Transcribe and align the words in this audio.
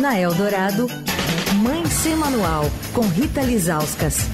Na 0.00 0.18
Eldorado, 0.18 0.86
Mãe 1.62 1.84
Sem 1.84 2.16
Manual, 2.16 2.64
com 2.94 3.02
Rita 3.02 3.42
Lizauskas. 3.42 4.30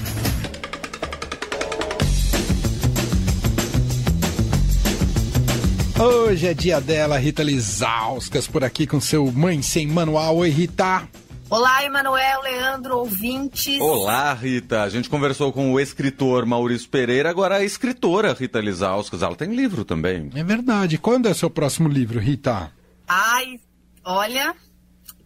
Hoje 5.99 6.47
é 6.47 6.53
dia 6.53 6.79
dela, 6.79 7.17
Rita 7.17 7.43
Lizauskas, 7.43 8.47
por 8.47 8.63
aqui 8.63 8.87
com 8.87 9.01
seu 9.01 9.29
Mãe 9.29 9.61
Sem 9.61 9.87
Manual. 9.87 10.37
Oi, 10.37 10.47
Rita. 10.47 11.05
Olá, 11.49 11.83
Emanuel, 11.83 12.43
Leandro, 12.43 12.99
ouvintes. 12.99 13.81
Olá, 13.81 14.33
Rita. 14.33 14.83
A 14.83 14.89
gente 14.89 15.09
conversou 15.09 15.51
com 15.51 15.73
o 15.73 15.79
escritor 15.81 16.45
Maurício 16.45 16.87
Pereira, 16.87 17.29
agora 17.29 17.55
a 17.57 17.63
escritora 17.65 18.31
Rita 18.31 18.61
Lizauskas. 18.61 19.21
Ela 19.21 19.35
tem 19.35 19.53
livro 19.53 19.83
também. 19.83 20.29
É 20.33 20.43
verdade. 20.45 20.97
Quando 20.97 21.27
é 21.27 21.33
seu 21.33 21.49
próximo 21.49 21.89
livro, 21.89 22.21
Rita? 22.21 22.71
Ai, 23.05 23.59
olha, 24.05 24.55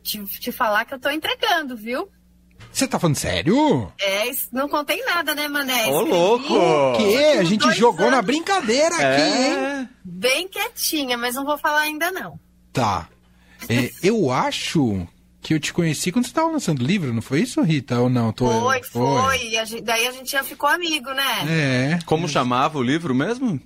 te, 0.03 0.23
te 0.25 0.51
falar 0.51 0.85
que 0.85 0.93
eu 0.93 0.99
tô 0.99 1.09
entregando, 1.09 1.75
viu? 1.75 2.09
Você 2.71 2.87
tá 2.87 2.99
falando 2.99 3.15
sério? 3.17 3.91
É, 3.99 4.29
não 4.51 4.69
contei 4.69 5.03
nada, 5.03 5.33
né, 5.35 5.47
Mané? 5.47 5.87
Ô, 5.87 6.01
louco! 6.01 6.53
O 6.53 6.97
quê? 6.97 7.37
A 7.39 7.43
gente 7.43 7.69
jogou 7.71 8.05
anos. 8.07 8.11
na 8.17 8.21
brincadeira 8.21 8.95
aqui, 8.95 9.03
É. 9.03 9.79
hein? 9.79 9.89
Bem 10.03 10.47
quietinha, 10.47 11.17
mas 11.17 11.35
não 11.35 11.43
vou 11.43 11.57
falar 11.57 11.81
ainda 11.81 12.11
não. 12.11 12.39
Tá. 12.71 13.09
É, 13.67 13.91
eu 14.01 14.31
acho 14.31 15.05
que 15.41 15.53
eu 15.53 15.59
te 15.59 15.73
conheci 15.73 16.11
quando 16.11 16.25
você 16.27 16.33
tava 16.33 16.49
lançando 16.51 16.83
livro, 16.85 17.13
não 17.13 17.21
foi 17.21 17.41
isso, 17.41 17.61
Rita? 17.61 17.99
Ou 17.99 18.09
não? 18.09 18.31
Tô... 18.31 18.47
Foi, 18.47 18.83
foi. 18.83 19.47
E 19.49 19.57
a 19.57 19.65
gente- 19.65 19.83
daí 19.83 20.07
a 20.07 20.11
gente 20.11 20.31
já 20.31 20.43
ficou 20.43 20.69
amigo, 20.69 21.11
né? 21.13 21.97
É. 21.97 21.99
Como 22.05 22.29
chamava 22.29 22.77
o 22.77 22.83
livro 22.83 23.13
mesmo? 23.13 23.59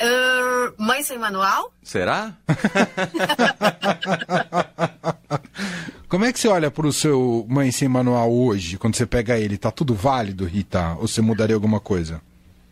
Ah, 0.00 0.72
Mãe 0.78 1.02
Sem 1.02 1.18
Manual? 1.18 1.72
Será? 1.82 2.32
Como 6.08 6.24
é 6.24 6.32
que 6.32 6.40
você 6.40 6.48
olha 6.48 6.70
pro 6.70 6.90
seu 6.90 7.44
Mãe 7.50 7.70
Sem 7.70 7.86
Manual 7.86 8.32
hoje, 8.32 8.78
quando 8.78 8.96
você 8.96 9.04
pega 9.04 9.38
ele? 9.38 9.58
Tá 9.58 9.70
tudo 9.70 9.94
válido, 9.94 10.46
Rita? 10.46 10.96
Ou 10.98 11.06
você 11.06 11.20
mudaria 11.20 11.54
alguma 11.54 11.80
coisa? 11.80 12.22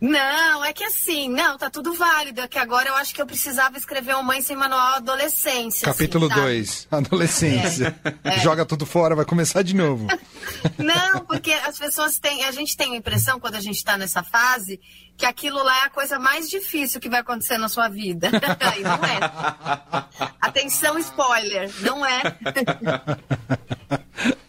Não, 0.01 0.65
é 0.65 0.73
que 0.73 0.85
assim, 0.85 1.29
não, 1.29 1.57
tá 1.57 1.69
tudo 1.71 1.93
válido. 1.95 2.41
É 2.41 2.49
que 2.49 2.59
agora 2.59 2.89
eu 2.89 2.95
acho 2.97 3.15
que 3.15 3.21
eu 3.21 3.27
precisava 3.27 3.77
escrever 3.77 4.15
um 4.17 4.23
Mãe 4.23 4.41
Sem 4.41 4.57
Manual 4.57 4.97
Adolescência. 4.97 5.85
Capítulo 5.85 6.27
assim, 6.27 6.35
sabe? 6.35 6.47
2, 6.47 6.89
adolescência. 6.91 8.01
É. 8.25 8.41
Joga 8.41 8.65
tudo 8.65 8.87
fora, 8.87 9.15
vai 9.15 9.25
começar 9.25 9.63
de 9.63 9.75
novo. 9.75 10.07
Não, 10.79 11.25
porque 11.25 11.53
as 11.53 11.79
pessoas 11.79 12.19
têm. 12.19 12.45
A 12.45 12.53
gente 12.53 12.77
tem 12.77 12.95
a 12.95 12.97
impressão, 12.97 13.41
quando 13.41 13.55
a 13.57 13.61
gente 13.61 13.77
está 13.77 13.97
nessa 13.99 14.23
fase, 14.23 14.81
que 15.17 15.25
aquilo 15.25 15.63
lá 15.63 15.83
é 15.83 15.87
a 15.87 15.91
coisa 15.91 16.19
mais 16.19 16.51
difícil 16.51 17.01
que 17.01 17.09
vai 17.09 17.21
acontecer 17.21 17.57
na 17.57 17.69
sua 17.69 17.89
vida. 17.89 18.31
e 18.79 18.83
não 18.83 18.95
é. 18.97 20.36
Atenção, 20.57 20.99
spoiler, 20.99 21.71
não 21.83 22.07
é. 22.07 22.23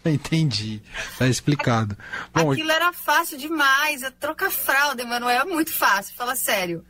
Entendi. 0.02 0.80
Tá 1.18 1.26
explicado. 1.26 1.94
Bom, 2.32 2.52
Aquilo 2.52 2.72
era 2.72 2.94
fácil 2.94 3.36
demais. 3.36 4.02
É 4.02 4.10
trocar 4.10 4.50
fralda, 4.50 5.02
Emanuel, 5.02 5.42
é 5.42 5.44
muito 5.44 5.70
fácil, 5.70 6.14
fala 6.16 6.34
sério. 6.34 6.82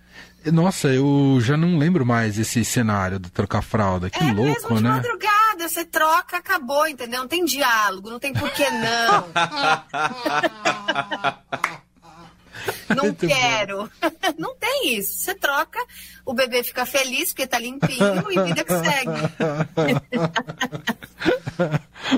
nossa, 0.52 0.86
eu 0.86 1.38
já 1.40 1.56
não 1.56 1.78
lembro 1.78 2.06
mais 2.06 2.38
esse 2.38 2.64
cenário 2.64 3.18
do 3.18 3.28
trocar 3.28 3.60
fralda. 3.60 4.08
Que 4.08 4.22
é 4.22 4.32
louco, 4.32 4.42
mesmo 4.42 4.76
de 4.76 4.82
né? 4.84 4.90
madrugada, 4.90 5.68
você 5.68 5.84
troca, 5.84 6.36
acabou, 6.36 6.86
entendeu? 6.86 7.18
Não 7.18 7.28
tem 7.28 7.44
diálogo, 7.44 8.08
não 8.10 8.20
tem 8.20 8.32
por 8.32 8.48
que 8.52 8.70
não. 8.70 9.24
Não 12.94 13.04
Muito 13.04 13.26
quero. 13.26 13.90
Não 14.38 14.54
tem 14.56 14.96
isso. 14.96 15.18
Você 15.18 15.34
troca, 15.34 15.78
o 16.24 16.32
bebê 16.34 16.62
fica 16.62 16.84
feliz 16.86 17.30
porque 17.30 17.46
tá 17.46 17.58
limpinho 17.58 18.30
e 18.30 18.42
vida 18.44 18.64
que 18.64 18.72
segue. 18.72 19.10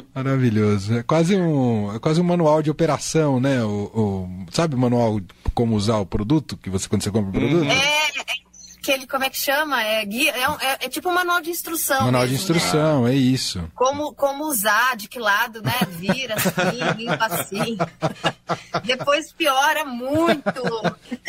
Maravilhoso. 0.14 0.98
É 0.98 1.02
quase 1.02 1.36
um, 1.36 1.94
é 1.94 1.98
quase 1.98 2.20
um 2.20 2.24
manual 2.24 2.62
de 2.62 2.70
operação, 2.70 3.40
né? 3.40 3.62
O, 3.64 3.68
o- 3.94 4.46
sabe 4.52 4.74
o 4.74 4.78
manual 4.78 5.20
de 5.20 5.26
como 5.54 5.74
usar 5.74 5.98
o 5.98 6.06
produto 6.06 6.56
que 6.56 6.70
você 6.70 6.88
quando 6.88 7.02
você 7.02 7.10
compra 7.10 7.30
o 7.30 7.32
produto? 7.32 7.64
É, 7.70 7.74
é 7.74 8.10
aquele, 8.80 9.06
como 9.06 9.24
é 9.24 9.30
que 9.30 9.36
chama? 9.38 9.82
É, 9.82 10.04
guia, 10.04 10.32
é, 10.32 10.42
é- 10.66 10.78
é 10.86 10.88
tipo 10.88 11.08
um 11.10 11.14
manual 11.14 11.40
de 11.40 11.50
instrução. 11.50 12.04
manual 12.06 12.26
de 12.26 12.32
mesmo, 12.32 12.48
né? 12.48 12.56
instrução, 12.56 13.06
é 13.06 13.14
isso. 13.14 13.70
Como, 13.74 14.12
como 14.14 14.44
usar, 14.46 14.96
de 14.96 15.06
que 15.08 15.18
lado, 15.18 15.62
né? 15.62 15.72
Vira 15.90 16.34
assim, 16.34 16.78
limpa 16.96 17.26
assim. 17.26 17.76
Depois 18.84 19.32
piora 19.32 19.84
muito. 19.84 20.62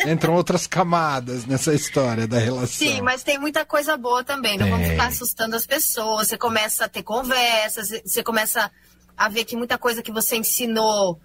Entram 0.06 0.34
outras 0.34 0.66
camadas 0.66 1.44
nessa 1.46 1.74
história 1.74 2.26
da 2.26 2.38
relação. 2.38 2.66
Sim, 2.66 3.02
mas 3.02 3.22
tem 3.22 3.38
muita 3.38 3.64
coisa 3.64 3.96
boa 3.96 4.24
também. 4.24 4.56
Não 4.58 4.68
vamos 4.68 4.86
Tem. 4.86 4.92
ficar 4.96 5.08
assustando 5.08 5.54
as 5.54 5.66
pessoas. 5.66 6.28
Você 6.28 6.38
começa 6.38 6.86
a 6.86 6.88
ter 6.88 7.02
conversas, 7.02 7.88
você 8.04 8.22
começa 8.22 8.70
a 9.16 9.28
ver 9.28 9.44
que 9.44 9.56
muita 9.56 9.76
coisa 9.76 10.02
que 10.02 10.10
você 10.10 10.36
ensinou 10.36 11.20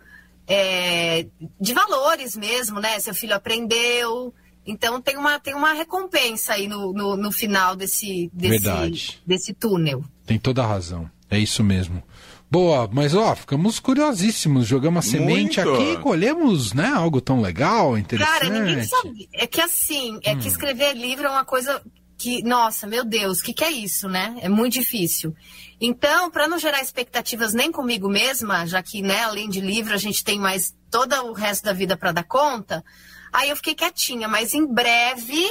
é, 0.47 1.25
de 1.59 1.73
valores 1.73 2.35
mesmo, 2.35 2.79
né? 2.79 2.99
Seu 2.99 3.13
filho 3.15 3.35
aprendeu. 3.35 4.33
Então 4.67 5.01
tem 5.01 5.15
uma, 5.15 5.39
tem 5.39 5.55
uma 5.55 5.71
recompensa 5.71 6.53
aí 6.53 6.67
no, 6.67 6.91
no, 6.91 7.15
no 7.15 7.31
final 7.31 7.75
desse, 7.75 8.29
desse, 8.33 8.49
Verdade. 8.49 9.21
desse 9.25 9.53
túnel. 9.53 10.03
Tem 10.25 10.37
toda 10.37 10.61
a 10.61 10.67
razão. 10.67 11.09
É 11.31 11.39
isso 11.39 11.63
mesmo. 11.63 12.03
Boa, 12.51 12.89
mas 12.91 13.13
ó, 13.15 13.35
ficamos 13.35 13.79
curiosíssimos. 13.79 14.67
Jogamos 14.67 15.05
a 15.05 15.09
semente 15.09 15.61
Muito. 15.61 15.73
aqui, 15.81 15.97
colhemos, 16.01 16.73
né, 16.73 16.87
algo 16.87 17.19
tão 17.19 17.41
legal, 17.41 17.97
interessante. 17.97 18.39
Cara, 18.39 18.49
ninguém 18.49 18.83
sabe. 18.83 19.29
É 19.33 19.47
que 19.47 19.61
assim, 19.61 20.19
é 20.23 20.33
Hum. 20.33 20.39
que 20.39 20.47
escrever 20.47 20.93
livro 20.93 21.25
é 21.27 21.29
uma 21.29 21.43
coisa 21.45 21.81
que, 22.17 22.41
nossa, 22.43 22.87
meu 22.87 23.05
Deus, 23.05 23.39
o 23.39 23.43
que, 23.43 23.53
que 23.53 23.63
é 23.63 23.69
isso, 23.71 24.09
né? 24.09 24.35
É 24.41 24.49
muito 24.49 24.73
difícil. 24.73 25.35
Então, 25.79 26.31
para 26.31 26.47
não 26.47 26.57
gerar 26.57 26.81
expectativas 26.81 27.53
nem 27.53 27.71
comigo 27.71 28.09
mesma, 28.09 28.65
já 28.65 28.81
que, 28.81 29.01
né, 29.01 29.23
além 29.23 29.49
de 29.49 29.61
livro, 29.61 29.93
a 29.93 29.97
gente 29.97 30.23
tem 30.23 30.39
mais 30.39 30.73
todo 30.89 31.13
o 31.25 31.33
resto 31.33 31.65
da 31.65 31.73
vida 31.73 31.95
para 31.95 32.11
dar 32.13 32.23
conta, 32.23 32.83
aí 33.31 33.49
eu 33.49 33.55
fiquei 33.55 33.75
quietinha, 33.75 34.27
mas 34.27 34.53
em 34.53 34.65
breve 34.65 35.45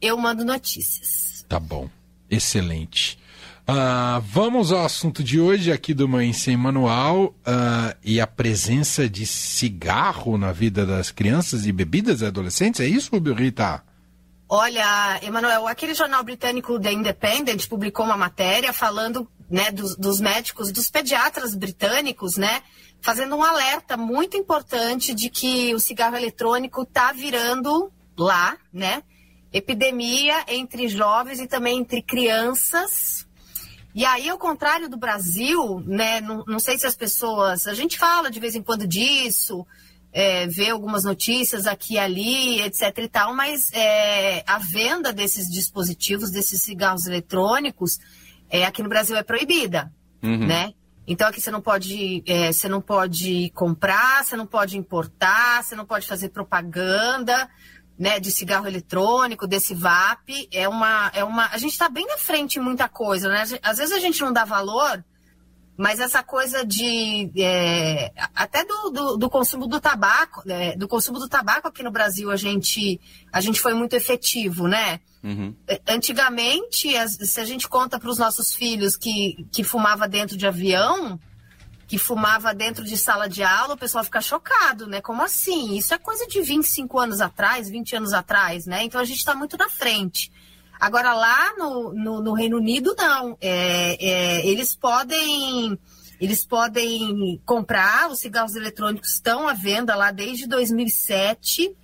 eu 0.00 0.16
mando 0.16 0.44
notícias. 0.44 1.44
Tá 1.48 1.58
bom. 1.58 1.88
Excelente. 2.30 3.18
Ah, 3.66 4.20
vamos 4.26 4.72
ao 4.72 4.84
assunto 4.84 5.24
de 5.24 5.40
hoje 5.40 5.72
aqui 5.72 5.94
do 5.94 6.06
Mãe 6.06 6.32
Sem 6.34 6.56
Manual 6.56 7.34
ah, 7.46 7.96
e 8.04 8.20
a 8.20 8.26
presença 8.26 9.08
de 9.08 9.24
cigarro 9.24 10.36
na 10.36 10.52
vida 10.52 10.84
das 10.84 11.10
crianças 11.10 11.64
e 11.64 11.72
bebidas 11.72 12.20
e 12.20 12.26
adolescentes. 12.26 12.80
É 12.80 12.86
isso, 12.86 13.10
Rita? 13.16 13.82
Olha, 14.46 15.18
Emanuel, 15.22 15.66
aquele 15.66 15.94
jornal 15.94 16.22
britânico 16.22 16.78
The 16.78 16.92
Independent 16.92 17.66
publicou 17.66 18.04
uma 18.04 18.16
matéria 18.16 18.72
falando 18.72 19.26
né, 19.50 19.70
dos, 19.70 19.96
dos 19.96 20.20
médicos, 20.20 20.70
dos 20.70 20.90
pediatras 20.90 21.54
britânicos, 21.54 22.36
né, 22.36 22.62
fazendo 23.04 23.36
um 23.36 23.42
alerta 23.44 23.98
muito 23.98 24.34
importante 24.34 25.12
de 25.14 25.28
que 25.28 25.74
o 25.74 25.78
cigarro 25.78 26.16
eletrônico 26.16 26.84
está 26.84 27.12
virando 27.12 27.92
lá, 28.16 28.56
né, 28.72 29.02
epidemia 29.52 30.42
entre 30.48 30.88
jovens 30.88 31.38
e 31.38 31.46
também 31.46 31.78
entre 31.78 32.00
crianças. 32.00 33.28
E 33.94 34.06
aí, 34.06 34.26
ao 34.30 34.38
contrário 34.38 34.88
do 34.88 34.96
Brasil, 34.96 35.80
né, 35.86 36.22
não, 36.22 36.44
não 36.46 36.58
sei 36.58 36.78
se 36.78 36.86
as 36.86 36.96
pessoas, 36.96 37.66
a 37.66 37.74
gente 37.74 37.98
fala 37.98 38.30
de 38.30 38.40
vez 38.40 38.54
em 38.54 38.62
quando 38.62 38.86
disso, 38.86 39.66
é, 40.10 40.46
vê 40.46 40.70
algumas 40.70 41.04
notícias 41.04 41.66
aqui 41.66 41.94
e 41.94 41.98
ali, 41.98 42.62
etc 42.62 42.96
e 42.96 43.08
tal, 43.08 43.34
mas 43.34 43.70
é, 43.74 44.42
a 44.46 44.58
venda 44.58 45.12
desses 45.12 45.50
dispositivos, 45.50 46.30
desses 46.30 46.62
cigarros 46.62 47.06
eletrônicos, 47.06 47.98
é, 48.48 48.64
aqui 48.64 48.82
no 48.82 48.88
Brasil 48.88 49.14
é 49.14 49.22
proibida, 49.22 49.92
Uhum. 50.22 50.46
né? 50.46 50.72
Então 51.06 51.28
aqui 51.28 51.40
você 51.40 51.50
não 51.50 51.60
pode, 51.60 52.22
é, 52.26 52.50
você 52.50 52.68
não 52.68 52.80
pode 52.80 53.50
comprar, 53.54 54.24
você 54.24 54.36
não 54.36 54.46
pode 54.46 54.78
importar, 54.78 55.62
você 55.62 55.74
não 55.74 55.84
pode 55.84 56.06
fazer 56.06 56.30
propaganda, 56.30 57.48
né, 57.98 58.18
de 58.18 58.30
cigarro 58.30 58.66
eletrônico, 58.66 59.46
desse 59.46 59.74
VAP. 59.74 60.48
É 60.50 60.68
uma, 60.68 61.10
é 61.14 61.22
uma, 61.22 61.46
a 61.48 61.58
gente 61.58 61.72
está 61.72 61.88
bem 61.88 62.06
na 62.06 62.16
frente 62.16 62.58
em 62.58 62.62
muita 62.62 62.88
coisa, 62.88 63.28
né? 63.28 63.44
Às 63.62 63.78
vezes 63.78 63.92
a 63.92 64.00
gente 64.00 64.20
não 64.20 64.32
dá 64.32 64.44
valor, 64.44 65.04
mas 65.76 65.98
essa 66.00 66.22
coisa 66.22 66.64
de 66.64 67.30
é, 67.36 68.12
até 68.34 68.64
do, 68.64 68.90
do, 68.90 69.16
do 69.16 69.30
consumo 69.30 69.66
do 69.66 69.80
tabaco, 69.80 70.42
né, 70.46 70.76
do 70.76 70.86
consumo 70.86 71.18
do 71.18 71.28
tabaco 71.28 71.66
aqui 71.68 71.82
no 71.82 71.90
Brasil 71.90 72.30
a 72.30 72.36
gente 72.36 73.00
a 73.32 73.40
gente 73.40 73.60
foi 73.60 73.74
muito 73.74 73.94
efetivo, 73.94 74.68
né? 74.68 75.00
Uhum. 75.22 75.54
Antigamente, 75.88 76.94
as- 76.96 77.14
se 77.16 77.40
a 77.40 77.44
gente 77.44 77.66
conta 77.68 77.98
para 77.98 78.10
os 78.10 78.18
nossos 78.18 78.54
filhos 78.54 78.96
que, 78.96 79.46
que 79.50 79.64
fumava 79.64 80.06
dentro 80.06 80.36
de 80.36 80.46
avião, 80.46 81.18
que 81.88 81.98
fumava 81.98 82.54
dentro 82.54 82.84
de 82.84 82.96
sala 82.96 83.28
de 83.28 83.42
aula, 83.42 83.74
o 83.74 83.78
pessoal 83.78 84.04
fica 84.04 84.20
chocado, 84.20 84.86
né? 84.86 85.00
Como 85.00 85.22
assim? 85.22 85.76
Isso 85.76 85.94
é 85.94 85.98
coisa 85.98 86.26
de 86.26 86.40
25 86.40 86.98
anos 87.00 87.20
atrás, 87.20 87.68
20 87.68 87.96
anos 87.96 88.12
atrás, 88.12 88.66
né? 88.66 88.84
Então 88.84 89.00
a 89.00 89.04
gente 89.04 89.18
está 89.18 89.34
muito 89.34 89.56
na 89.56 89.68
frente. 89.68 90.30
Agora, 90.80 91.14
lá 91.14 91.54
no, 91.56 91.92
no, 91.92 92.22
no 92.22 92.32
Reino 92.32 92.56
Unido, 92.56 92.94
não. 92.96 93.36
É, 93.40 93.96
é, 94.00 94.46
eles 94.46 94.74
podem. 94.74 95.78
Eles 96.20 96.44
podem 96.44 97.40
comprar, 97.44 98.08
os 98.08 98.20
cigarros 98.20 98.54
eletrônicos 98.54 99.14
estão 99.14 99.48
à 99.48 99.52
venda 99.52 99.94
lá 99.96 100.10
desde 100.10 100.46
2007. 100.46 101.74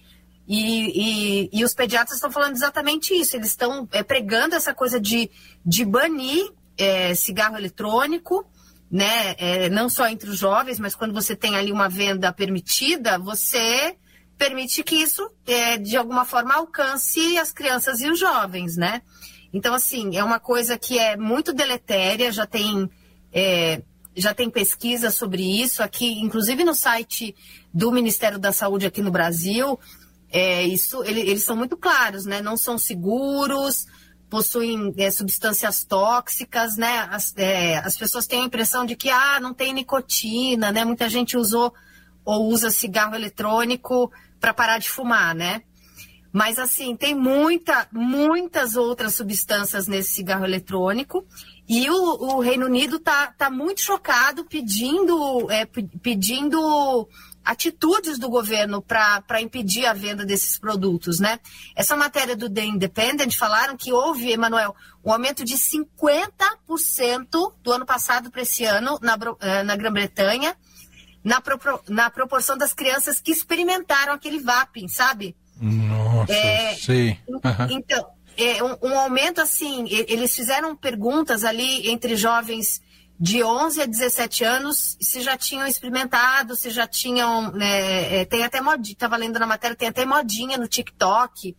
E, 0.49 1.49
e, 1.49 1.51
e 1.53 1.65
os 1.65 1.75
pediatras 1.75 2.17
estão 2.17 2.31
falando 2.31 2.55
exatamente 2.55 3.13
isso. 3.13 3.37
Eles 3.37 3.49
estão 3.49 3.89
é, 3.93 4.03
pregando 4.03 4.55
essa 4.55 4.73
coisa 4.73 5.01
de, 5.01 5.31
de 5.65 5.85
banir 5.85 6.51
é, 6.79 7.15
cigarro 7.15 7.57
eletrônico 7.57 8.47
né, 8.91 9.37
é, 9.39 9.69
não 9.69 9.89
só 9.89 10.09
entre 10.09 10.29
os 10.29 10.39
jovens, 10.39 10.81
mas 10.81 10.97
quando 10.97 11.15
você 11.15 11.37
tem 11.37 11.57
ali 11.57 11.71
uma 11.71 11.89
venda 11.89 12.33
permitida, 12.33 13.19
você 13.19 13.97
permite 14.41 14.83
que 14.83 14.97
isso, 14.97 15.31
é, 15.47 15.77
de 15.77 15.99
alguma 15.99 16.25
forma, 16.25 16.55
alcance 16.55 17.37
as 17.37 17.53
crianças 17.53 18.01
e 18.01 18.11
os 18.11 18.19
jovens, 18.19 18.75
né? 18.75 19.03
Então, 19.53 19.75
assim, 19.75 20.17
é 20.17 20.25
uma 20.25 20.41
coisa 20.41 20.79
que 20.79 20.99
é 20.99 21.15
muito 21.15 21.53
deletéria, 21.53 22.33
já 22.33 22.47
tem, 22.47 22.89
é, 23.31 23.83
já 24.17 24.33
tem 24.33 24.49
pesquisa 24.49 25.11
sobre 25.11 25.43
isso 25.43 25.83
aqui, 25.83 26.23
inclusive 26.23 26.65
no 26.65 26.75
site 26.75 27.37
do 27.73 27.93
Ministério 27.93 28.39
da 28.39 28.51
Saúde 28.51 28.87
aqui 28.87 29.03
no 29.03 29.11
Brasil, 29.11 29.79
é, 30.33 30.63
isso, 30.63 31.05
ele, 31.05 31.21
eles 31.21 31.45
são 31.45 31.55
muito 31.55 31.77
claros, 31.77 32.25
né? 32.25 32.41
Não 32.41 32.57
são 32.57 32.79
seguros, 32.79 33.85
possuem 34.31 34.95
é, 34.97 35.11
substâncias 35.11 35.85
tóxicas, 35.85 36.79
né? 36.79 37.07
As, 37.11 37.35
é, 37.37 37.77
as 37.77 37.95
pessoas 37.95 38.27
têm 38.27 38.41
a 38.41 38.47
impressão 38.47 38.87
de 38.87 38.97
que 38.97 39.11
ah, 39.11 39.39
não 39.39 39.53
tem 39.53 39.75
nicotina, 39.75 40.73
né? 40.73 40.83
Muita 40.83 41.11
gente 41.11 41.37
usou 41.37 41.75
ou 42.25 42.49
usa 42.49 42.71
cigarro 42.71 43.15
eletrônico 43.15 44.11
para 44.41 44.55
parar 44.55 44.79
de 44.79 44.89
fumar, 44.89 45.35
né? 45.35 45.63
Mas 46.33 46.59
assim, 46.59 46.95
tem 46.95 47.15
muita, 47.15 47.89
muitas 47.93 48.77
outras 48.77 49.15
substâncias 49.15 49.89
nesse 49.89 50.11
cigarro 50.11 50.45
eletrônico. 50.45 51.27
E 51.69 51.89
o, 51.91 52.37
o 52.37 52.41
Reino 52.41 52.67
Unido 52.67 52.99
tá, 52.99 53.33
tá 53.37 53.51
muito 53.51 53.81
chocado 53.81 54.45
pedindo, 54.45 55.51
é, 55.51 55.67
pedindo 55.67 57.09
atitudes 57.45 58.19
do 58.19 58.29
governo 58.29 58.83
para 58.83 59.41
impedir 59.41 59.87
a 59.87 59.93
venda 59.93 60.25
desses 60.25 60.59
produtos, 60.59 61.19
né? 61.19 61.41
Essa 61.75 61.97
matéria 61.97 62.37
do 62.37 62.51
The 62.51 62.65
Independent 62.65 63.37
falaram 63.37 63.77
que 63.77 63.93
houve, 63.93 64.31
Emanuel, 64.31 64.75
um 65.05 65.13
aumento 65.13 65.45
de 65.45 65.57
50% 65.57 67.55
do 67.63 67.73
ano 67.73 67.87
passado 67.87 68.31
para 68.31 68.43
esse 68.43 68.65
ano 68.65 68.99
na, 69.03 69.19
eh, 69.41 69.63
na 69.63 69.75
Grã-Bretanha, 69.75 70.57
na, 71.23 71.43
na 71.89 72.11
proporção 72.11 72.57
das 72.57 72.73
crianças 72.73 73.21
que 73.21 73.31
experimentaram 73.31 74.13
aquele 74.13 74.39
vaping, 74.41 74.89
sabe? 74.89 75.37
Nossa, 75.61 76.33
é, 76.33 76.75
sim. 76.75 77.17
Uhum. 77.29 77.41
Então, 77.71 78.07
é 78.37 78.63
um, 78.65 78.77
um 78.83 78.99
aumento 78.99 79.41
assim, 79.41 79.87
eles 79.89 80.35
fizeram 80.35 80.75
perguntas 80.75 81.45
ali 81.45 81.91
entre 81.91 82.17
jovens 82.17 82.81
de 83.19 83.45
11 83.45 83.83
a 83.83 83.87
17 83.87 84.45
anos, 84.45 84.97
se 84.99 85.21
já 85.21 85.37
tinham 85.37 85.67
experimentado, 85.67 86.57
se 86.57 86.71
já 86.71 86.87
tinham. 86.87 87.53
Né, 87.53 88.21
é, 88.21 88.25
tem 88.25 88.43
até 88.43 88.63
modinha, 88.63 88.95
estava 88.95 89.17
lendo 89.19 89.39
na 89.39 89.47
matéria, 89.47 89.77
tem 89.77 89.89
até 89.89 90.07
modinha 90.07 90.57
no 90.57 90.67
TikTok 90.67 91.55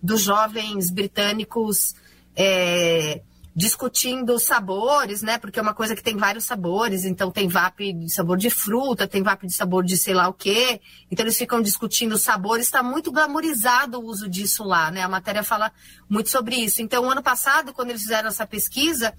dos 0.00 0.22
jovens 0.22 0.88
britânicos 0.88 1.94
é, 2.36 3.22
discutindo 3.60 4.38
sabores, 4.38 5.20
né? 5.20 5.36
Porque 5.36 5.58
é 5.58 5.62
uma 5.62 5.74
coisa 5.74 5.94
que 5.94 6.02
tem 6.02 6.16
vários 6.16 6.44
sabores, 6.44 7.04
então 7.04 7.30
tem 7.30 7.46
VAP 7.46 7.92
de 7.92 8.08
sabor 8.08 8.38
de 8.38 8.48
fruta, 8.48 9.06
tem 9.06 9.22
VAP 9.22 9.46
de 9.46 9.52
sabor 9.52 9.84
de 9.84 9.98
sei 9.98 10.14
lá 10.14 10.28
o 10.28 10.32
quê. 10.32 10.80
Então 11.10 11.26
eles 11.26 11.36
ficam 11.36 11.60
discutindo 11.60 12.16
sabores, 12.16 12.64
está 12.64 12.82
muito 12.82 13.12
glamorizado 13.12 14.00
o 14.00 14.06
uso 14.06 14.30
disso 14.30 14.64
lá, 14.64 14.90
né? 14.90 15.02
A 15.02 15.08
matéria 15.10 15.44
fala 15.44 15.70
muito 16.08 16.30
sobre 16.30 16.56
isso. 16.56 16.80
Então, 16.80 17.10
ano 17.10 17.22
passado, 17.22 17.74
quando 17.74 17.90
eles 17.90 18.00
fizeram 18.00 18.28
essa 18.30 18.46
pesquisa, 18.46 19.12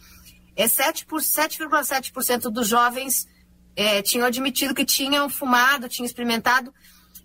é 0.56 0.66
7,7% 0.66 2.50
dos 2.50 2.68
jovens 2.68 3.28
é, 3.76 4.02
tinham 4.02 4.26
admitido 4.26 4.74
que 4.74 4.84
tinham 4.84 5.30
fumado, 5.30 5.88
tinham 5.88 6.08
experimentado. 6.08 6.74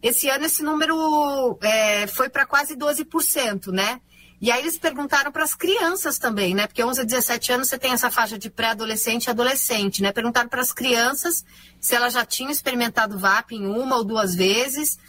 Esse 0.03 0.29
ano 0.29 0.45
esse 0.45 0.63
número 0.63 1.59
é, 1.63 2.07
foi 2.07 2.29
para 2.29 2.45
quase 2.45 2.77
12%, 2.77 3.69
né? 3.73 4.03
E 4.47 4.51
aí 4.53 4.61
eles 4.61 4.79
perguntaram 4.79 5.33
para 5.33 5.43
as 5.43 5.57
crianças 5.57 6.21
também, 6.21 6.55
né? 6.55 6.69
Porque 6.69 6.85
11 6.85 7.01
a 7.01 7.05
17 7.05 7.53
anos 7.53 7.69
você 7.69 7.77
tem 7.77 7.91
essa 7.91 8.13
faixa 8.13 8.39
de 8.39 8.49
pré-adolescente 8.49 9.25
e 9.25 9.31
adolescente, 9.31 10.01
né? 10.01 10.13
Perguntaram 10.13 10.49
para 10.49 10.61
as 10.61 10.73
crianças 10.73 11.45
se 11.81 11.97
elas 11.97 12.13
já 12.13 12.25
tinham 12.25 12.49
experimentado 12.49 13.19
VAP 13.19 13.57
em 13.57 13.67
uma 13.67 13.97
ou 13.97 14.05
duas 14.05 14.37
vezes 14.37 15.01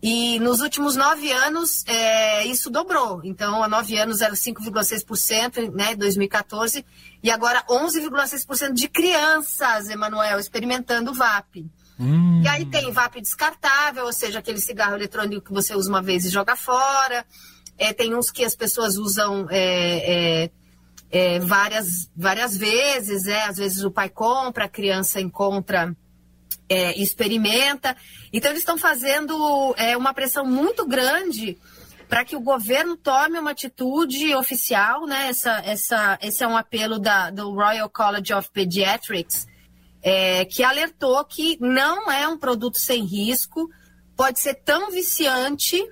e 0.00 0.38
nos 0.38 0.60
últimos 0.60 0.94
nove 0.94 1.32
anos, 1.32 1.82
é, 1.88 2.46
isso 2.46 2.70
dobrou. 2.70 3.20
Então, 3.24 3.64
há 3.64 3.68
nove 3.68 3.98
anos 3.98 4.20
era 4.20 4.34
5,6%, 4.34 5.74
né, 5.74 5.96
2014, 5.96 6.86
e 7.20 7.32
agora 7.32 7.64
11,6% 7.68 8.74
de 8.74 8.86
crianças, 8.86 9.88
Emanuel, 9.88 10.38
experimentando 10.38 11.12
VAP. 11.12 11.66
Hum. 11.98 12.42
E 12.44 12.48
aí 12.48 12.64
tem 12.64 12.92
VAP 12.92 13.20
descartável, 13.20 14.04
ou 14.04 14.12
seja, 14.12 14.38
aquele 14.38 14.60
cigarro 14.60 14.94
eletrônico 14.94 15.46
que 15.46 15.52
você 15.52 15.74
usa 15.74 15.90
uma 15.90 16.02
vez 16.02 16.24
e 16.24 16.28
joga 16.28 16.54
fora. 16.54 17.26
É, 17.78 17.92
tem 17.92 18.14
uns 18.14 18.30
que 18.30 18.44
as 18.44 18.54
pessoas 18.54 18.96
usam 18.96 19.46
é, 19.50 20.44
é, 20.44 20.50
é 21.10 21.38
várias, 21.40 22.10
várias 22.16 22.56
vezes, 22.56 23.24
né? 23.24 23.42
Às 23.44 23.56
vezes 23.56 23.84
o 23.84 23.90
pai 23.90 24.08
compra, 24.08 24.64
a 24.64 24.68
criança 24.68 25.20
encontra 25.20 25.94
é, 26.68 26.98
experimenta. 27.00 27.96
Então, 28.32 28.50
eles 28.50 28.62
estão 28.62 28.78
fazendo 28.78 29.74
é, 29.76 29.96
uma 29.96 30.14
pressão 30.14 30.44
muito 30.44 30.86
grande 30.86 31.58
para 32.08 32.24
que 32.24 32.36
o 32.36 32.40
governo 32.40 32.96
tome 32.96 33.38
uma 33.38 33.50
atitude 33.50 34.34
oficial, 34.34 35.06
né? 35.06 35.28
Essa, 35.28 35.62
essa, 35.64 36.18
esse 36.22 36.44
é 36.44 36.48
um 36.48 36.56
apelo 36.56 36.98
da, 36.98 37.30
do 37.30 37.52
Royal 37.52 37.88
College 37.88 38.32
of 38.34 38.50
Pediatrics, 38.50 39.46
é, 40.02 40.44
que 40.44 40.62
alertou 40.62 41.24
que 41.24 41.56
não 41.60 42.10
é 42.10 42.28
um 42.28 42.36
produto 42.36 42.78
sem 42.78 43.04
risco, 43.04 43.70
pode 44.16 44.38
ser 44.38 44.54
tão 44.54 44.90
viciante 44.90 45.82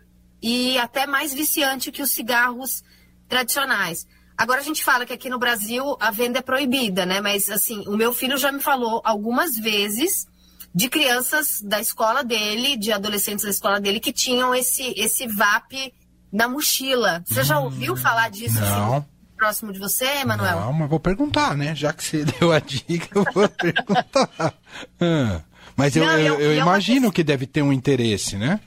e 0.43 0.77
até 0.79 1.06
mais 1.06 1.33
viciante 1.33 1.93
que 1.93 2.03
os 2.03 2.11
cigarros 2.11 2.83
tradicionais. 3.29 4.06
Agora 4.37 4.61
a 4.61 4.65
gente 4.65 4.83
fala 4.83 5.06
que 5.06 5.12
aqui 5.12 5.31
no 5.31 5.39
Brasil 5.39 5.97
a 6.00 6.11
venda 6.11 6.41
é 6.41 6.43
proibida, 6.43 7.06
né? 7.06 7.21
Mas 7.21 7.49
assim, 7.49 7.85
o 7.87 7.97
meu 7.97 8.12
filho 8.12 8.37
já 8.37 8.50
me 8.50 8.61
falou 8.61 9.00
algumas 9.05 9.56
vezes 9.56 10.27
de 10.75 10.89
crianças 10.89 11.61
da 11.62 11.81
escola 11.81 12.25
dele, 12.25 12.77
de 12.77 12.93
adolescentes 12.93 13.44
da 13.44 13.50
escola 13.50 13.81
dele, 13.81 14.00
que 14.00 14.12
tinham 14.12 14.55
esse, 14.55 14.94
esse 14.97 15.27
VAP 15.27 15.93
na 16.33 16.49
mochila. 16.49 17.23
Você 17.27 17.45
já 17.45 17.61
ouviu 17.61 17.95
falar 17.95 18.31
disso? 18.31 18.59
Não. 18.59 18.97
Assim, 18.97 19.06
próximo 19.37 19.73
de 19.73 19.79
você, 19.79 20.25
Manuel? 20.25 20.61
Não, 20.61 20.73
mas 20.73 20.88
vou 20.88 21.00
perguntar, 21.00 21.56
né? 21.56 21.75
Já 21.75 21.93
que 21.93 22.03
você 22.03 22.25
deu 22.38 22.53
a 22.53 22.59
dica, 22.59 23.09
eu 23.19 23.25
vou 23.35 23.49
perguntar. 23.49 24.55
ah, 25.00 25.41
mas 25.77 25.95
eu, 25.95 26.06
Não, 26.06 26.19
eu, 26.19 26.35
eu, 26.35 26.53
eu 26.53 26.55
imagino 26.59 27.09
uma... 27.09 27.12
que 27.12 27.23
deve 27.23 27.47
ter 27.47 27.62
um 27.62 27.73
interesse, 27.73 28.37
né? 28.37 28.61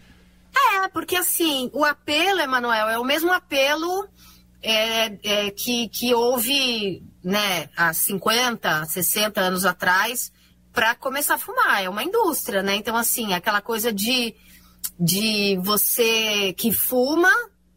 É, 0.56 0.88
porque 0.88 1.16
assim, 1.16 1.70
o 1.74 1.84
apelo, 1.84 2.40
Emanuel, 2.40 2.90
é 2.90 2.98
o 2.98 3.04
mesmo 3.04 3.32
apelo 3.32 4.08
é, 4.62 5.18
é, 5.24 5.52
que, 5.52 5.90
que 5.90 6.14
houve 6.14 7.04
né, 7.24 7.70
há 7.76 7.94
50, 7.94 8.86
60 8.86 9.42
anos 9.42 9.66
atrás 9.66 10.32
para 10.72 10.96
começar 10.96 11.36
a 11.36 11.40
fumar. 11.40 11.84
É 11.84 11.90
uma 11.90 12.04
indústria, 12.04 12.64
né? 12.64 12.76
Então, 12.76 12.96
assim, 12.96 13.34
aquela 13.34 13.62
coisa 13.62 13.94
de, 13.94 14.36
de 15.00 15.58
você 15.62 16.54
que 16.54 16.72
fuma 16.72 17.32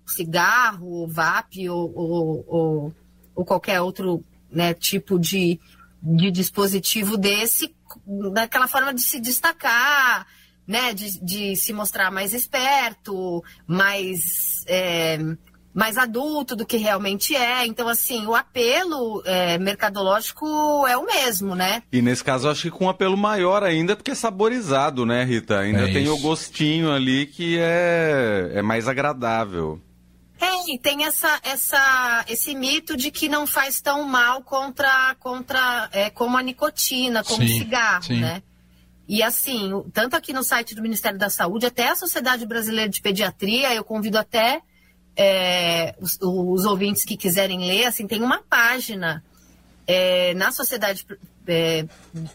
cigarro, 0.07 1.07
vape 1.07 1.69
ou, 1.69 1.93
ou, 1.95 2.45
ou, 2.49 2.95
ou 3.35 3.45
qualquer 3.45 3.81
outro 3.81 4.25
né, 4.51 4.73
tipo 4.73 5.19
de, 5.19 5.61
de 6.03 6.31
dispositivo 6.31 7.17
desse, 7.17 7.75
daquela 8.33 8.67
forma 8.67 8.95
de 8.95 9.03
se 9.03 9.21
destacar, 9.21 10.27
né, 10.69 10.93
de, 10.93 11.19
de 11.25 11.57
se 11.57 11.73
mostrar 11.73 12.11
mais 12.11 12.35
esperto, 12.35 13.43
mais 13.67 14.65
é, 14.67 15.19
mais 15.73 15.97
adulto 15.97 16.55
do 16.55 16.67
que 16.67 16.77
realmente 16.77 17.35
é. 17.35 17.65
Então, 17.65 17.89
assim, 17.89 18.27
o 18.27 18.35
apelo 18.35 19.23
é, 19.25 19.57
mercadológico 19.59 20.45
é 20.87 20.97
o 20.97 21.07
mesmo, 21.07 21.55
né? 21.55 21.83
E 21.91 22.03
nesse 22.03 22.23
caso, 22.23 22.49
acho 22.49 22.63
que 22.63 22.71
com 22.71 22.85
um 22.85 22.89
apelo 22.89 23.17
maior 23.17 23.63
ainda, 23.63 23.97
porque 23.97 24.11
é 24.11 24.15
saborizado, 24.15 25.07
né, 25.07 25.25
Rita? 25.25 25.61
Ainda 25.61 25.89
é 25.89 25.93
tem 25.93 26.03
isso. 26.03 26.15
o 26.15 26.19
gostinho 26.19 26.93
ali 26.93 27.27
que 27.27 27.57
é, 27.59 28.51
é 28.57 28.63
mais 28.63 28.89
agradável. 28.89 29.81
É, 30.41 30.73
e 30.73 30.79
tem 30.79 31.05
essa, 31.05 31.41
essa, 31.43 32.25
esse 32.29 32.55
mito 32.55 32.97
de 32.97 33.11
que 33.11 33.29
não 33.29 33.47
faz 33.47 33.81
tão 33.81 34.05
mal 34.05 34.43
contra, 34.43 35.17
contra 35.19 35.89
é, 35.93 36.11
como 36.11 36.37
a 36.37 36.43
nicotina, 36.43 37.25
como 37.25 37.47
sim, 37.47 37.55
o 37.55 37.59
cigarro, 37.59 38.03
sim. 38.05 38.21
né? 38.21 38.43
E 39.09 39.23
assim, 39.23 39.73
tanto 39.93 40.15
aqui 40.15 40.35
no 40.35 40.45
site 40.45 40.75
do 40.75 40.83
Ministério 40.83 41.19
da 41.19 41.31
Saúde, 41.31 41.65
até 41.65 41.89
a 41.89 41.97
Sociedade 41.97 42.45
Brasileira 42.45 42.91
de 42.91 43.01
Pediatria, 43.01 43.75
eu 43.75 43.83
convido 43.83 44.19
até 44.19 44.61
é, 45.17 45.95
os, 45.99 46.19
os, 46.21 46.67
ouvintes 46.67 47.05
que 47.07 47.17
quiserem 47.17 47.67
ler, 47.67 47.87
assim, 47.87 48.07
tem 48.07 48.21
uma 48.21 48.43
página 48.43 49.25
é, 49.87 50.35
na 50.35 50.53
Sociedade 50.53 51.07
é, 51.47 51.87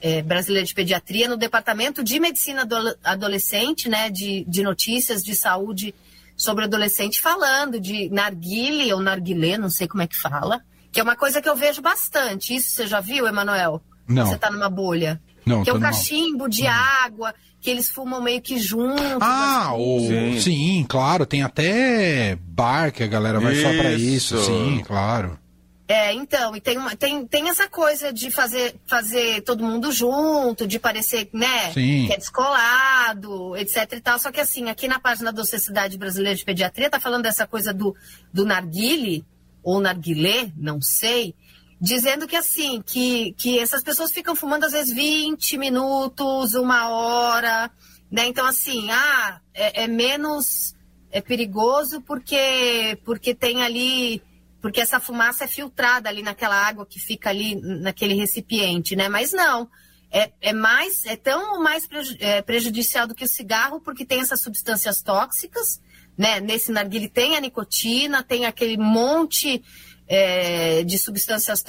é 0.01 0.22
Brasileira 0.24 0.65
de 0.65 0.74
Pediatria, 0.74 1.27
no 1.27 1.38
Departamento 1.38 2.03
de 2.03 2.20
Medicina 2.20 2.68
Adolescente, 3.03 3.88
né, 3.88 4.10
de, 4.10 4.44
de 4.46 4.63
notícias 4.63 5.24
de 5.24 5.36
saúde 5.36 5.94
sobre 6.36 6.65
adolescente, 6.65 7.22
falando 7.22 7.80
de 7.80 8.10
narguile 8.10 8.92
ou 8.92 9.00
narguilé, 9.00 9.60
não 9.60 9.70
sei 9.70 9.88
como 9.88 10.01
é 10.01 10.08
que 10.08 10.18
fala, 10.18 10.62
que 10.92 11.00
é 11.00 11.03
uma 11.03 11.15
coisa 11.15 11.39
que 11.39 11.48
eu 11.48 11.56
vejo 11.56 11.84
bastante. 11.84 12.56
Isso 12.56 12.72
você 12.72 12.88
já 12.88 13.00
viu, 13.00 13.27
Emanuel? 13.27 13.80
Não. 14.08 14.25
Você 14.25 14.36
está 14.36 14.50
numa 14.50 14.70
bolha. 14.70 15.22
Não, 15.46 15.64
que 15.64 15.70
é 15.70 15.74
o 15.74 15.80
cachimbo 15.80 16.48
de 16.48 16.66
água 16.66 17.34
que 17.60 17.70
eles 17.70 17.90
fumam 17.90 18.22
meio 18.22 18.42
que 18.42 18.60
juntos. 18.60 19.02
Ah, 19.22 19.74
o... 19.76 20.00
sim. 20.00 20.40
sim. 20.40 20.86
claro, 20.88 21.26
tem 21.26 21.44
até 21.44 22.38
bar 22.42 22.92
que 22.92 23.04
a 23.04 23.08
galera 23.08 23.40
vai 23.40 23.54
isso. 23.54 23.62
só 23.62 23.70
pra 23.70 23.94
isso, 23.94 24.44
sim, 24.44 24.84
claro. 24.86 25.40
É, 25.88 26.14
então, 26.14 26.56
e 26.56 26.62
tem, 26.62 26.78
uma, 26.78 26.96
tem, 26.96 27.26
tem 27.28 27.50
essa 27.50 27.68
coisa 27.68 28.12
de 28.12 28.32
fazer, 28.32 28.76
fazer 28.88 29.42
todo 29.42 29.64
mundo 29.64 29.92
junto, 29.92 30.66
de 30.66 30.80
parecer, 30.80 31.30
né, 31.34 31.72
Sim. 31.74 32.08
que 32.08 32.14
é 32.14 32.18
descolado, 32.18 33.56
etc 33.58 33.92
e 33.94 34.02
tal. 34.02 34.18
Só 34.18 34.32
que 34.32 34.40
assim, 34.40 34.70
aqui 34.70 34.88
na 34.88 35.00
página 35.00 35.32
da 35.32 35.44
Sociedade 35.44 35.98
Brasileira 35.98 36.38
de 36.38 36.46
Pediatria 36.46 36.90
tá 36.90 37.02
falando 37.02 37.24
dessa 37.24 37.46
coisa 37.46 37.74
do, 37.74 37.94
do 38.32 38.46
narguile, 38.46 39.26
ou 39.62 39.82
narguilé, 39.82 40.52
não 40.56 40.82
sei, 40.82 41.36
dizendo 41.84 42.25
que 42.25 42.38
assim, 42.38 42.82
que, 42.82 43.34
que 43.34 43.60
essas 43.60 43.84
pessoas 43.84 44.10
ficam 44.10 44.38
fumando 44.38 44.63
às 44.63 44.72
vezes 44.72 44.94
20 44.94 45.58
minutos, 45.58 46.54
uma 46.54 46.88
hora, 46.88 47.70
né? 48.10 48.25
Então, 48.25 48.46
assim, 48.46 48.90
ah, 48.90 49.42
é, 49.54 49.84
é 49.84 49.88
menos 49.88 50.74
é 51.12 51.20
perigoso 51.20 52.00
porque, 52.02 52.98
porque 53.04 53.36
tem 53.36 53.63
ali 53.63 54.24
porque 54.62 54.80
essa 54.80 54.98
fumaça 54.98 55.44
é 55.44 55.48
filtrada 55.48 56.08
ali 56.08 56.24
naquela 56.24 56.56
água 56.56 56.86
que 56.86 57.02
fica 57.02 57.30
ali 57.30 57.56
naquele 57.56 58.13
recipiente, 58.13 58.96
né? 58.96 59.10
Mas 59.10 59.34
não, 59.34 59.70
é, 60.10 60.32
é 60.40 60.54
mais, 60.54 61.06
é 61.06 61.18
tão 61.18 61.62
mais 61.62 61.86
é, 62.20 62.42
prejudicial 62.42 63.06
do 63.06 63.13
que 63.13 63.25
o 63.25 63.28
cigarro, 63.28 63.82
porque 63.82 64.06
tem 64.06 64.22
essas 64.22 64.40
substâncias 64.40 65.02
tóxicas, 65.02 65.82
né? 66.18 66.40
Nesse 66.40 66.72
narguile 66.72 67.10
tem 67.10 67.36
a 67.36 67.42
nicotina, 67.42 68.24
tem 68.24 68.46
aquele 68.46 68.78
monte 68.78 69.62
é, 70.08 70.84
de 70.84 70.98
substâncias 70.98 71.64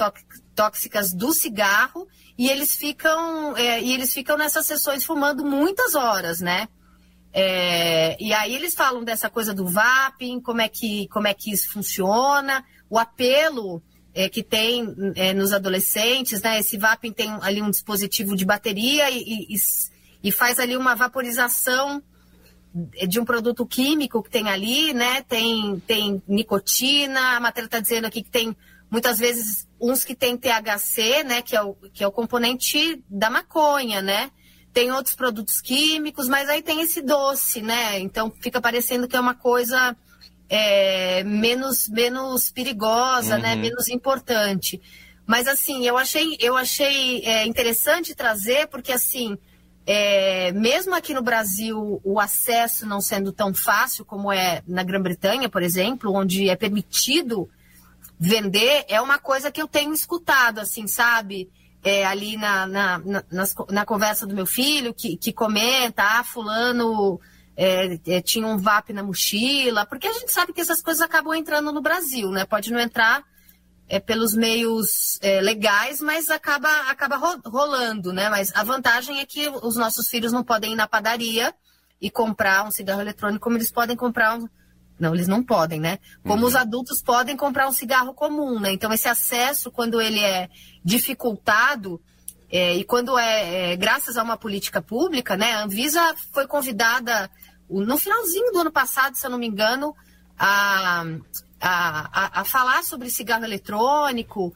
tóxicas 0.53 1.13
do 1.13 1.33
cigarro, 1.33 2.07
e 2.37 2.49
eles 2.49 2.75
ficam, 2.75 3.55
é, 3.55 3.81
e 3.81 3.93
eles 3.93 4.13
ficam 4.13 4.37
nessas 4.37 4.65
sessões 4.65 5.03
fumando 5.05 5.45
muitas 5.45 5.95
horas, 5.95 6.39
né? 6.39 6.67
É, 7.31 8.15
e 8.21 8.33
aí 8.33 8.55
eles 8.55 8.73
falam 8.73 9.03
dessa 9.03 9.29
coisa 9.29 9.53
do 9.53 9.67
vaping, 9.67 10.39
como 10.39 10.61
é 10.61 10.69
que, 10.69 11.07
como 11.09 11.27
é 11.27 11.33
que 11.33 11.51
isso 11.51 11.69
funciona, 11.71 12.63
o 12.89 12.97
apelo 12.97 13.83
é, 14.13 14.29
que 14.29 14.41
tem 14.41 14.95
é, 15.15 15.33
nos 15.33 15.51
adolescentes, 15.51 16.41
né? 16.41 16.59
Esse 16.59 16.77
vaping 16.77 17.11
tem 17.11 17.29
ali 17.41 17.61
um 17.61 17.69
dispositivo 17.69 18.35
de 18.35 18.45
bateria 18.45 19.09
e, 19.09 19.47
e, 19.49 19.55
e, 20.23 20.31
faz 20.31 20.59
ali 20.59 20.77
uma 20.77 20.95
vaporização 20.95 22.01
de 23.07 23.19
um 23.19 23.25
produto 23.25 23.65
químico 23.65 24.21
que 24.21 24.29
tem 24.29 24.49
ali, 24.49 24.93
né? 24.93 25.21
Tem, 25.21 25.81
tem 25.87 26.21
nicotina, 26.27 27.37
a 27.37 27.39
matéria 27.39 27.67
está 27.67 27.79
dizendo 27.79 28.05
aqui 28.05 28.21
que 28.21 28.29
tem 28.29 28.55
muitas 28.91 29.17
vezes 29.17 29.65
uns 29.79 30.03
que 30.03 30.13
tem 30.13 30.35
THC, 30.35 31.23
né? 31.23 31.41
Que 31.41 31.55
é 31.55 31.61
o, 31.61 31.73
que 31.93 32.03
é 32.03 32.07
o 32.07 32.11
componente 32.11 33.01
da 33.09 33.29
maconha, 33.29 34.01
né? 34.01 34.29
Tem 34.73 34.91
outros 34.91 35.15
produtos 35.15 35.61
químicos, 35.61 36.27
mas 36.27 36.49
aí 36.49 36.61
tem 36.61 36.81
esse 36.81 37.01
doce, 37.01 37.61
né? 37.61 37.97
Então 37.99 38.29
fica 38.41 38.59
parecendo 38.59 39.07
que 39.07 39.15
é 39.15 39.19
uma 39.21 39.35
coisa 39.35 39.95
é, 40.49 41.23
menos, 41.23 41.87
menos 41.87 42.51
perigosa, 42.51 43.37
né? 43.37 43.53
uhum. 43.53 43.55
né? 43.55 43.69
Menos 43.69 43.87
importante. 43.87 44.81
Mas 45.25 45.47
assim, 45.47 45.87
eu 45.87 45.97
achei, 45.97 46.37
eu 46.41 46.57
achei 46.57 47.21
é, 47.23 47.47
interessante 47.47 48.13
trazer, 48.13 48.67
porque 48.67 48.91
assim, 48.91 49.37
é, 49.85 50.51
mesmo 50.51 50.95
aqui 50.95 51.13
no 51.13 51.21
Brasil, 51.21 52.01
o 52.03 52.19
acesso 52.19 52.85
não 52.85 53.01
sendo 53.01 53.31
tão 53.31 53.53
fácil 53.53 54.03
como 54.03 54.31
é 54.31 54.63
na 54.67 54.83
Grã-Bretanha, 54.83 55.49
por 55.49 55.61
exemplo, 55.61 56.13
onde 56.13 56.49
é 56.49 56.55
permitido 56.55 57.49
vender, 58.19 58.85
é 58.87 58.99
uma 59.01 59.19
coisa 59.19 59.51
que 59.51 59.61
eu 59.61 59.67
tenho 59.67 59.93
escutado, 59.93 60.59
assim, 60.59 60.87
sabe? 60.87 61.49
é, 61.85 62.03
ali 62.03 62.35
na, 62.35 62.65
na, 62.65 62.97
na, 62.97 63.23
na, 63.69 63.85
conversa 63.85 64.25
do 64.25 64.33
meu 64.33 64.47
filho, 64.47 64.91
que, 64.91 65.15
que 65.15 65.31
comenta, 65.31 66.01
ah, 66.01 66.23
fulano 66.23 67.21
é, 67.55 67.99
é, 68.07 68.21
tinha 68.21 68.47
um 68.47 68.57
VAP 68.57 68.91
na 68.91 69.03
mochila, 69.03 69.85
porque 69.85 70.07
a 70.07 70.13
gente 70.13 70.33
sabe 70.33 70.51
que 70.51 70.59
essas 70.59 70.81
coisas 70.81 71.03
acabam 71.03 71.35
entrando 71.35 71.71
no 71.71 71.83
Brasil, 71.83 72.31
né? 72.31 72.43
Pode 72.43 72.73
não 72.73 72.79
entrar 72.79 73.23
é, 73.87 73.99
pelos 73.99 74.33
meios 74.33 75.19
é, 75.21 75.41
legais, 75.41 76.01
mas 76.01 76.29
acaba, 76.29 76.69
acaba 76.89 77.17
rolando, 77.45 78.11
né? 78.11 78.29
Mas 78.29 78.51
a 78.55 78.63
vantagem 78.63 79.19
é 79.19 79.25
que 79.25 79.47
os 79.47 79.75
nossos 79.75 80.07
filhos 80.07 80.31
não 80.31 80.43
podem 80.43 80.73
ir 80.73 80.75
na 80.75 80.87
padaria 80.87 81.53
e 82.01 82.09
comprar 82.09 82.65
um 82.65 82.71
cigarro 82.71 83.01
eletrônico 83.01 83.43
como 83.43 83.57
eles 83.57 83.71
podem 83.71 83.95
comprar 83.95 84.37
um 84.37 84.49
não, 84.97 85.13
eles 85.13 85.27
não 85.27 85.43
podem, 85.43 85.79
né? 85.79 85.99
Como 86.23 86.43
uhum. 86.43 86.47
os 86.47 86.55
adultos 86.55 87.01
podem 87.01 87.35
comprar 87.35 87.67
um 87.67 87.73
cigarro 87.73 88.13
comum, 88.13 88.61
né? 88.61 88.71
Então, 88.71 88.93
esse 88.93 89.09
acesso, 89.09 89.69
quando 89.69 89.99
ele 89.99 90.21
é 90.21 90.49
dificultado, 90.83 92.01
é, 92.49 92.75
e 92.75 92.83
quando 92.85 93.19
é, 93.19 93.73
é, 93.73 93.75
graças 93.75 94.15
a 94.15 94.23
uma 94.23 94.37
política 94.37 94.81
pública, 94.81 95.35
né? 95.35 95.51
A 95.51 95.63
Anvisa 95.63 96.15
foi 96.31 96.47
convidada 96.47 97.29
no 97.69 97.97
finalzinho 97.97 98.53
do 98.53 98.59
ano 98.59 98.71
passado, 98.71 99.17
se 99.17 99.25
eu 99.25 99.31
não 99.31 99.37
me 99.37 99.47
engano, 99.47 99.93
a, 100.39 101.03
a, 101.59 102.09
a, 102.11 102.41
a 102.41 102.43
falar 102.43 102.83
sobre 102.83 103.09
cigarro 103.09 103.43
eletrônico, 103.43 104.53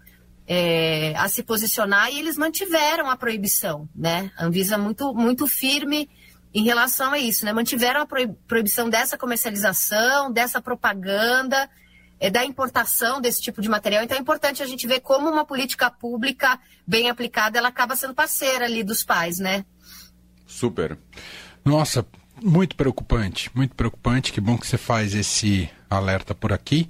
é, 0.48 1.14
a 1.16 1.28
se 1.30 1.44
posicionar, 1.44 2.12
e 2.12 2.20
eles 2.20 2.38
mantiveram 2.38 3.10
a 3.10 3.16
proibição, 3.16 3.88
né? 3.96 4.32
A 4.38 4.46
Anvisa 4.46 4.78
muito, 4.78 5.14
muito 5.14 5.46
firme 5.48 6.10
em 6.54 6.64
relação 6.64 7.14
a 7.14 7.20
isso, 7.20 7.46
né? 7.46 7.54
Mantiveram 7.54 8.02
a 8.02 8.08
proibição 8.48 8.90
dessa 8.90 9.18
comercialização, 9.18 10.32
dessa 10.32 10.60
propaganda, 10.60 11.70
é, 12.20 12.30
da 12.30 12.44
importação 12.44 13.22
desse 13.22 13.42
tipo 13.42 13.62
de 13.62 13.70
material. 13.70 14.04
Então 14.04 14.18
é 14.18 14.22
importante 14.22 14.62
a 14.62 14.66
gente 14.66 14.88
ver 14.88 15.00
como 15.00 15.30
uma 15.30 15.46
política 15.46 15.90
pública 15.90 16.60
bem 16.86 17.10
aplicada, 17.10 17.58
ela 17.58 17.70
acaba 17.70 17.96
sendo 17.96 18.14
parceira 18.14 18.66
ali 18.66 18.84
dos 18.84 19.04
pais, 19.04 19.38
né? 19.38 19.64
Super. 20.48 20.98
Nossa, 21.64 22.06
muito 22.44 22.76
preocupante, 22.76 23.50
muito 23.54 23.76
preocupante. 23.76 24.32
Que 24.32 24.42
bom 24.42 24.58
que 24.58 24.68
você 24.68 24.78
faz 24.78 25.14
esse 25.14 25.70
alerta 25.90 26.34
por 26.34 26.54
aqui. 26.54 26.90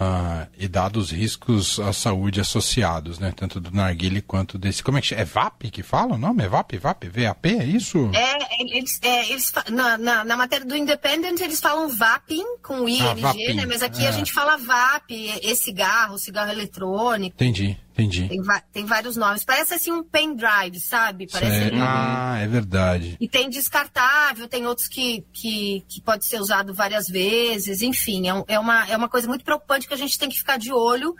Uh, 0.00 0.48
e 0.58 0.66
dados 0.66 1.04
os 1.04 1.10
riscos 1.12 1.78
à 1.78 1.92
saúde 1.92 2.40
associados, 2.40 3.20
né? 3.20 3.32
Tanto 3.36 3.60
do 3.60 3.70
narguile 3.70 4.20
quanto 4.20 4.58
desse. 4.58 4.82
Como 4.82 4.98
é 4.98 5.00
que 5.00 5.06
chama? 5.06 5.20
É 5.20 5.24
VAP 5.24 5.70
que 5.70 5.82
fala 5.84 6.14
o 6.14 6.18
nome? 6.18 6.42
É 6.42 6.48
VAP? 6.48 6.76
VAP? 6.76 7.04
VAP? 7.04 7.46
É 7.46 7.64
isso? 7.64 8.10
É, 8.12 8.62
eles, 8.62 8.98
é, 9.00 9.30
eles 9.30 9.52
na, 9.70 9.96
na, 9.96 10.24
na, 10.24 10.36
matéria 10.36 10.66
do 10.66 10.74
Independent 10.74 11.38
eles 11.40 11.60
falam 11.60 11.88
VAPing 11.88 12.56
com 12.60 12.88
ING, 12.88 13.00
ah, 13.24 13.54
né? 13.54 13.64
Mas 13.64 13.80
aqui 13.80 14.04
é. 14.04 14.08
a 14.08 14.12
gente 14.12 14.32
fala 14.32 14.56
VAP, 14.56 15.12
e-cigarro, 15.40 16.18
cigarro 16.18 16.50
eletrônico. 16.50 17.36
Entendi. 17.36 17.78
Entendi. 17.92 18.26
Tem, 18.26 18.42
tem, 18.72 18.86
vários 18.86 19.16
nomes. 19.16 19.44
Parece 19.44 19.74
assim 19.74 19.92
um 19.92 20.02
pendrive, 20.02 20.80
sabe? 20.80 21.26
Parece 21.30 21.74
um... 21.74 21.82
Ah, 21.82 22.38
é 22.40 22.46
verdade. 22.46 23.16
E 23.20 23.28
tem 23.28 23.50
descartável, 23.50 24.48
tem 24.48 24.66
outros 24.66 24.88
que, 24.88 25.24
que, 25.32 25.84
que 25.86 26.00
pode 26.00 26.24
ser 26.24 26.40
usado 26.40 26.72
várias 26.72 27.06
vezes. 27.06 27.82
Enfim, 27.82 28.28
é, 28.28 28.34
um, 28.34 28.44
é, 28.48 28.58
uma, 28.58 28.88
é 28.88 28.96
uma 28.96 29.08
coisa 29.10 29.28
muito 29.28 29.44
preocupante 29.44 29.86
que 29.86 29.92
a 29.92 29.98
gente 29.98 30.18
tem 30.18 30.30
que 30.30 30.38
ficar 30.38 30.56
de 30.56 30.72
olho, 30.72 31.14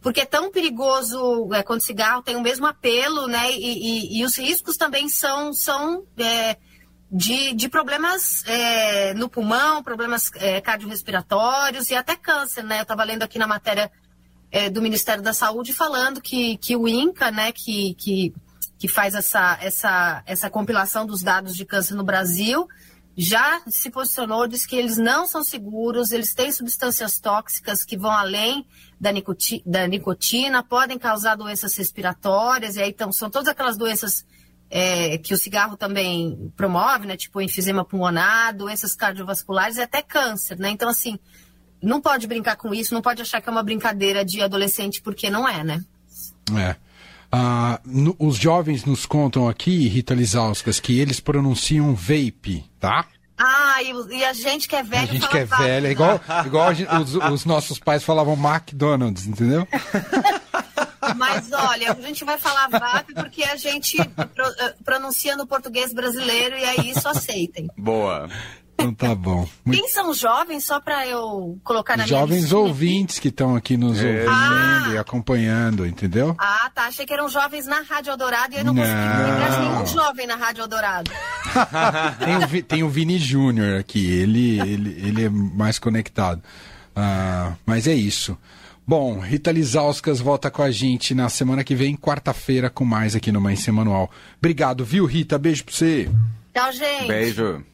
porque 0.00 0.22
é 0.22 0.24
tão 0.24 0.50
perigoso 0.50 1.52
é, 1.52 1.62
quando 1.62 1.80
cigarro 1.80 2.22
tem 2.22 2.34
o 2.34 2.40
mesmo 2.40 2.66
apelo, 2.66 3.26
né? 3.26 3.52
E, 3.52 3.58
e, 3.58 4.20
e 4.20 4.24
os 4.24 4.38
riscos 4.38 4.78
também 4.78 5.10
são, 5.10 5.52
são 5.52 6.02
é, 6.16 6.56
de, 7.12 7.52
de 7.52 7.68
problemas 7.68 8.42
é, 8.46 9.12
no 9.12 9.28
pulmão, 9.28 9.82
problemas 9.82 10.30
é, 10.36 10.62
cardiorrespiratórios 10.62 11.90
e 11.90 11.94
até 11.94 12.16
câncer, 12.16 12.64
né? 12.64 12.78
Eu 12.78 12.82
estava 12.82 13.04
lendo 13.04 13.22
aqui 13.22 13.38
na 13.38 13.46
matéria 13.46 13.92
é, 14.50 14.70
do 14.70 14.82
Ministério 14.82 15.22
da 15.22 15.32
Saúde 15.32 15.72
falando 15.72 16.20
que, 16.20 16.56
que 16.58 16.76
o 16.76 16.88
INCA, 16.88 17.30
né, 17.30 17.52
que, 17.52 17.94
que, 17.94 18.34
que 18.78 18.88
faz 18.88 19.14
essa, 19.14 19.58
essa, 19.60 20.22
essa 20.26 20.50
compilação 20.50 21.06
dos 21.06 21.22
dados 21.22 21.56
de 21.56 21.64
câncer 21.64 21.94
no 21.94 22.04
Brasil, 22.04 22.68
já 23.16 23.62
se 23.66 23.90
posicionou, 23.90 24.46
diz 24.46 24.66
que 24.66 24.76
eles 24.76 24.98
não 24.98 25.26
são 25.26 25.42
seguros, 25.42 26.12
eles 26.12 26.34
têm 26.34 26.52
substâncias 26.52 27.18
tóxicas 27.18 27.82
que 27.82 27.96
vão 27.96 28.10
além 28.10 28.66
da 29.00 29.10
nicotina, 29.10 29.62
da 29.64 29.86
nicotina 29.86 30.62
podem 30.62 30.98
causar 30.98 31.34
doenças 31.34 31.74
respiratórias, 31.76 32.76
e 32.76 32.82
aí 32.82 32.90
então, 32.90 33.10
são 33.10 33.30
todas 33.30 33.48
aquelas 33.48 33.78
doenças 33.78 34.26
é, 34.68 35.16
que 35.16 35.32
o 35.32 35.38
cigarro 35.38 35.76
também 35.78 36.52
promove, 36.56 37.06
né, 37.06 37.16
tipo 37.16 37.40
enfisema 37.40 37.84
pulmonar, 37.84 38.54
doenças 38.54 38.94
cardiovasculares 38.94 39.78
e 39.78 39.82
até 39.82 40.02
câncer, 40.02 40.58
né? 40.58 40.68
Então, 40.70 40.88
assim, 40.88 41.18
não 41.82 42.00
pode 42.00 42.26
brincar 42.26 42.56
com 42.56 42.74
isso, 42.74 42.94
não 42.94 43.02
pode 43.02 43.22
achar 43.22 43.40
que 43.40 43.48
é 43.48 43.52
uma 43.52 43.62
brincadeira 43.62 44.24
de 44.24 44.42
adolescente, 44.42 45.00
porque 45.00 45.30
não 45.30 45.48
é, 45.48 45.62
né? 45.62 45.84
É. 46.56 46.76
Ah, 47.30 47.80
no, 47.84 48.14
os 48.18 48.36
jovens 48.36 48.84
nos 48.84 49.04
contam 49.04 49.48
aqui, 49.48 49.88
Rita 49.88 50.14
Lizauskas, 50.14 50.80
que 50.80 50.98
eles 50.98 51.20
pronunciam 51.20 51.94
vape, 51.94 52.64
tá? 52.78 53.06
Ah, 53.38 53.82
e, 53.82 54.16
e 54.16 54.24
a 54.24 54.32
gente 54.32 54.66
que 54.66 54.76
é 54.76 54.82
velho. 54.82 55.02
A 55.02 55.06
gente 55.06 55.28
que 55.28 55.38
é 55.38 55.44
velho, 55.44 55.86
é 55.86 55.90
igual, 55.90 56.20
igual 56.46 56.74
gente, 56.74 56.88
os, 56.94 57.14
os, 57.14 57.44
nossos 57.44 57.78
pais 57.78 58.02
falavam 58.02 58.34
McDonald's, 58.34 59.26
entendeu? 59.26 59.68
Mas 61.16 61.52
olha, 61.52 61.92
a 61.92 62.00
gente 62.00 62.24
vai 62.24 62.38
falar 62.38 62.68
VAP 62.68 63.12
porque 63.14 63.44
a 63.44 63.56
gente 63.56 63.96
pro, 64.34 64.44
eh, 64.44 64.74
pronuncia 64.84 65.36
no 65.36 65.46
português 65.46 65.92
brasileiro 65.92 66.56
e 66.56 66.64
aí 66.64 66.90
isso 66.90 67.06
aceitem. 67.08 67.68
Boa. 67.76 68.28
Então 68.78 68.92
tá 68.92 69.14
bom. 69.14 69.48
Muito... 69.64 69.80
Quem 69.80 69.88
são 69.88 70.10
os 70.10 70.18
jovens, 70.18 70.64
só 70.64 70.78
para 70.78 71.06
eu 71.06 71.58
colocar 71.64 71.96
na 71.96 72.06
jovens 72.06 72.28
minha 72.28 72.48
Jovens 72.48 72.52
ouvintes 72.52 73.18
que 73.18 73.28
estão 73.28 73.56
aqui 73.56 73.76
nos 73.76 73.98
é. 73.98 74.04
ouvindo 74.04 74.30
ah. 74.30 74.90
e 74.92 74.98
acompanhando, 74.98 75.86
entendeu? 75.86 76.36
Ah, 76.38 76.70
tá. 76.74 76.86
Achei 76.86 77.06
que 77.06 77.12
eram 77.12 77.28
jovens 77.28 77.66
na 77.66 77.80
Rádio 77.80 78.10
Eldorado 78.10 78.54
e 78.54 78.58
eu 78.58 78.64
não, 78.64 78.74
não. 78.74 78.82
consegui 78.82 79.30
lembrar 79.30 79.50
de 79.50 79.58
nenhum 79.60 79.86
jovem 79.86 80.26
na 80.26 80.36
Rádio 80.36 80.62
Eldorado. 80.62 81.10
tem, 82.22 82.60
o, 82.60 82.62
tem 82.62 82.82
o 82.82 82.88
Vini 82.88 83.18
Júnior 83.18 83.80
aqui, 83.80 84.04
ele, 84.10 84.60
ele, 84.60 84.90
ele 85.06 85.24
é 85.24 85.28
mais 85.28 85.78
conectado. 85.78 86.42
Ah, 86.94 87.54
mas 87.64 87.86
é 87.86 87.94
isso. 87.94 88.36
Bom, 88.86 89.18
Rita 89.18 89.50
Lizauskas 89.50 90.20
volta 90.20 90.48
com 90.48 90.62
a 90.62 90.70
gente 90.70 91.12
na 91.12 91.28
semana 91.28 91.64
que 91.64 91.74
vem, 91.74 91.96
quarta-feira, 91.96 92.70
com 92.70 92.84
mais 92.84 93.16
aqui 93.16 93.32
no 93.32 93.40
Mãe 93.40 93.56
Sem 93.56 93.74
Manual. 93.74 94.08
Obrigado, 94.38 94.84
viu, 94.84 95.04
Rita? 95.06 95.36
Beijo 95.38 95.64
pra 95.64 95.74
você. 95.74 96.08
Tchau, 96.54 96.72
gente. 96.72 97.08
Beijo. 97.08 97.64